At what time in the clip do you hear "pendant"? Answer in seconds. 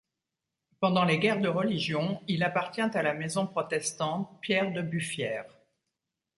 0.79-1.03